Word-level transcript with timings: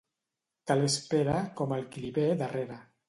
Tal 0.71 0.81
és 0.87 0.95
Pere 1.11 1.35
com 1.59 1.77
el 1.77 1.85
qui 1.93 2.03
li 2.07 2.11
ve 2.17 2.25
darrere. 2.41 2.81